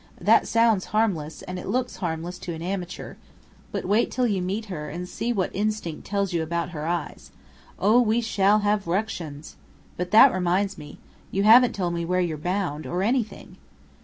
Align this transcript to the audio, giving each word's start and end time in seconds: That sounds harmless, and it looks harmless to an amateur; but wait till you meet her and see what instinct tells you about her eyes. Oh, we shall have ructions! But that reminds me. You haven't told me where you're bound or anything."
That 0.19 0.47
sounds 0.47 0.85
harmless, 0.85 1.43
and 1.43 1.59
it 1.59 1.67
looks 1.67 1.97
harmless 1.97 2.39
to 2.39 2.53
an 2.53 2.63
amateur; 2.63 3.17
but 3.71 3.85
wait 3.85 4.09
till 4.09 4.25
you 4.25 4.41
meet 4.41 4.65
her 4.65 4.89
and 4.89 5.07
see 5.07 5.31
what 5.31 5.55
instinct 5.55 6.07
tells 6.07 6.33
you 6.33 6.41
about 6.41 6.69
her 6.71 6.87
eyes. 6.87 7.29
Oh, 7.77 8.01
we 8.01 8.19
shall 8.19 8.61
have 8.61 8.87
ructions! 8.87 9.57
But 9.97 10.09
that 10.09 10.33
reminds 10.33 10.75
me. 10.75 10.97
You 11.29 11.43
haven't 11.43 11.75
told 11.75 11.93
me 11.93 12.03
where 12.03 12.19
you're 12.19 12.35
bound 12.37 12.87
or 12.87 13.03
anything." 13.03 13.57